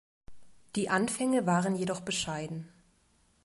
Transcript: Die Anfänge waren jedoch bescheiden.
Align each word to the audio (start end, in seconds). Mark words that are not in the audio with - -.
Die 0.75 0.89
Anfänge 0.89 1.45
waren 1.45 1.75
jedoch 1.75 1.99
bescheiden. 2.01 2.67